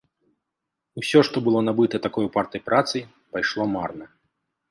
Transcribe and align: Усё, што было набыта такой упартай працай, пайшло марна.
Усё, 1.01 1.19
што 1.27 1.37
было 1.47 1.59
набыта 1.67 2.01
такой 2.07 2.27
упартай 2.29 2.61
працай, 2.69 3.01
пайшло 3.37 3.63
марна. 3.77 4.05